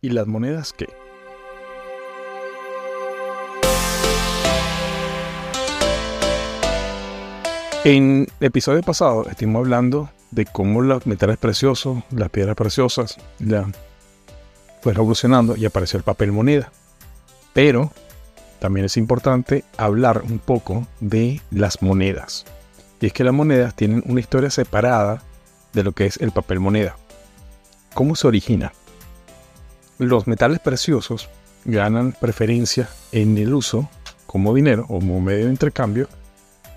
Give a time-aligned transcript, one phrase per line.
[0.00, 0.86] ¿Y las monedas qué?
[7.84, 13.66] En el episodio pasado estuvimos hablando de cómo los metales preciosos, las piedras preciosas, ya
[14.82, 16.70] fue evolucionando y apareció el papel moneda.
[17.52, 17.90] Pero
[18.60, 22.44] también es importante hablar un poco de las monedas.
[23.00, 25.24] Y es que las monedas tienen una historia separada
[25.72, 26.96] de lo que es el papel moneda.
[27.94, 28.72] ¿Cómo se origina?
[29.98, 31.28] Los metales preciosos
[31.64, 33.88] ganan preferencia en el uso
[34.26, 36.08] como dinero o como medio de intercambio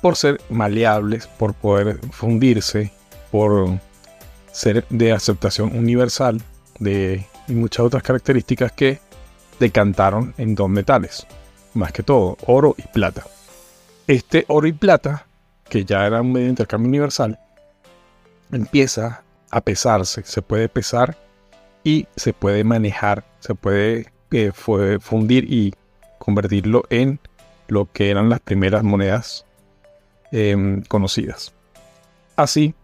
[0.00, 2.92] por ser maleables, por poder fundirse,
[3.32, 3.80] por
[4.52, 6.40] ser de aceptación universal
[6.78, 9.00] de, y muchas otras características que
[9.58, 11.26] decantaron en dos metales,
[11.74, 13.24] más que todo, oro y plata.
[14.06, 15.26] Este oro y plata,
[15.68, 17.36] que ya era un medio de intercambio universal,
[18.52, 21.16] empieza a pesarse, se puede pesar
[21.88, 24.52] y se puede manejar, se puede eh,
[25.00, 25.72] fundir y
[26.18, 27.18] convertirlo en
[27.66, 29.46] lo que eran las primeras monedas
[30.30, 31.54] em, conocidas.
[32.36, 32.74] Así,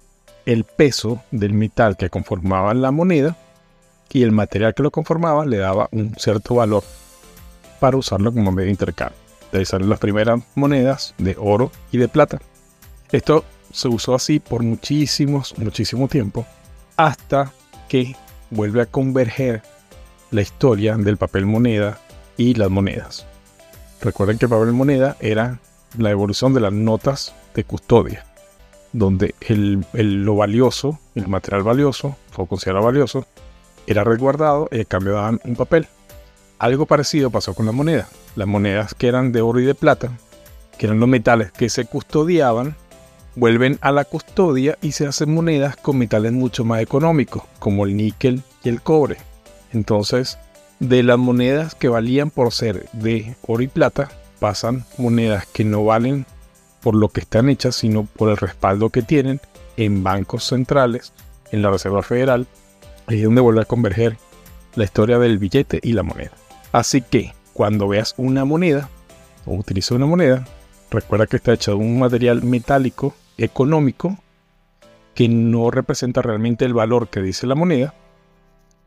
[0.47, 3.37] el peso del metal que conformaba la moneda
[4.11, 6.83] y el material que lo conformaba le daba un cierto valor
[7.81, 9.19] para usarlo como medio de intercambio.
[9.53, 12.41] De ahí salen las primeras monedas de oro y de plata.
[13.12, 16.47] Esto se usó así por muchísimos, muchísimo tiempo,
[16.97, 17.53] hasta
[17.86, 18.17] que
[18.55, 19.63] vuelve a converger
[20.31, 21.99] la historia del papel moneda
[22.37, 23.27] y las monedas.
[24.01, 25.59] Recuerden que el papel moneda era
[25.99, 28.25] la evolución de las notas de custodia,
[28.93, 33.27] donde el, lo valioso, el material valioso, o considerado valioso,
[33.87, 35.87] era resguardado y a cambio daban un papel.
[36.59, 38.09] Algo parecido pasó con la moneda.
[38.37, 40.11] Las monedas que eran de oro y de plata,
[40.79, 42.77] que eran los metales que se custodiaban,
[43.37, 47.97] vuelven a la custodia y se hacen monedas con metales mucho más económicos, como el
[47.97, 49.17] níquel y el cobre.
[49.73, 50.39] Entonces,
[50.81, 55.85] de las monedas que valían por ser de oro y plata, pasan monedas que no
[55.85, 56.27] valen
[56.81, 59.41] por lo que están hechas, sino por el respaldo que tienen
[59.77, 61.13] en bancos centrales,
[61.51, 62.47] en la Reserva Federal,
[63.08, 64.17] es donde vuelve a converger
[64.75, 66.33] la historia del billete y la moneda.
[66.73, 68.89] Así que cuando veas una moneda
[69.47, 70.47] o utilices una moneda,
[70.95, 74.17] recuerda que está hecha de un material metálico económico
[75.15, 77.95] que no representa realmente el valor que dice la moneda,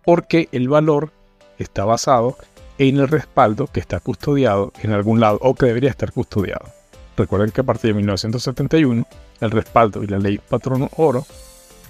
[0.03, 1.11] porque el valor
[1.57, 2.37] está basado
[2.77, 6.65] en el respaldo que está custodiado en algún lado o que debería estar custodiado.
[7.15, 9.05] Recuerden que a partir de 1971
[9.41, 11.25] el respaldo y la ley patrono oro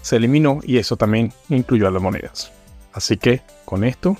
[0.02, 2.52] se eliminó y eso también incluyó a las monedas.
[2.94, 4.16] Así que con esto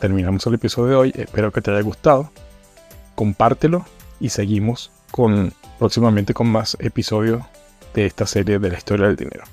[0.00, 1.12] terminamos el episodio de hoy.
[1.16, 2.30] Espero que te haya gustado.
[3.14, 3.86] Compártelo
[4.20, 7.42] y seguimos con próximamente con más episodios
[7.94, 9.44] de esta serie de la historia del dinero.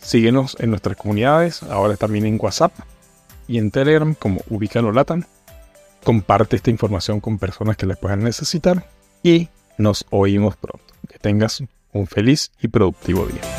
[0.00, 2.72] Síguenos en nuestras comunidades, ahora también en WhatsApp
[3.46, 5.26] y en Telegram como Ubicalo Latan.
[6.04, 8.88] Comparte esta información con personas que la puedan necesitar
[9.22, 10.94] y nos oímos pronto.
[11.08, 13.57] Que tengas un feliz y productivo día.